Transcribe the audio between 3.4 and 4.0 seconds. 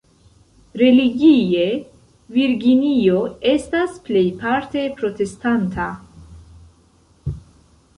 estas